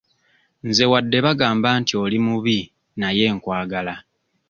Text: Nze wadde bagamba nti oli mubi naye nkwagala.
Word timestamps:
Nze 0.67 0.85
wadde 0.91 1.17
bagamba 1.25 1.69
nti 1.81 1.93
oli 2.03 2.17
mubi 2.25 2.57
naye 2.99 3.25
nkwagala. 3.35 3.93